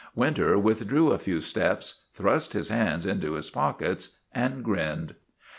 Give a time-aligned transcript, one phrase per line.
[0.15, 5.13] Winter withdrew a few steps, thrust his hands into his pockets, and grinned.